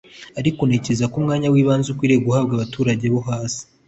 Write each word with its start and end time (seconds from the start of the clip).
ariko 0.39 0.61
ntekereza 0.67 1.05
ko 1.11 1.15
umwanya 1.21 1.47
w’ibanze 1.53 1.87
ukwiye 1.89 2.17
guhabwa 2.25 2.51
abaturage 2.55 3.05
bo 3.13 3.21
hasi 3.27 3.61